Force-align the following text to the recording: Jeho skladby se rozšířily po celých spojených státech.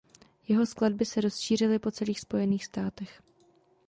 Jeho 0.47 0.65
skladby 0.65 1.05
se 1.05 1.21
rozšířily 1.21 1.79
po 1.79 1.91
celých 1.91 2.19
spojených 2.19 2.65
státech. 2.65 3.21